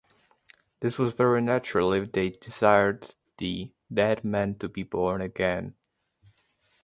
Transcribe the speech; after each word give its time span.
This 0.79 0.97
was 0.97 1.13
very 1.13 1.41
natural 1.43 1.93
if 1.93 2.11
they 2.11 2.29
desired 2.29 3.15
the 3.37 3.71
dead 3.93 4.23
man 4.23 4.55
to 4.57 4.67
be 4.67 4.81
born 4.81 5.21
again. 5.21 5.75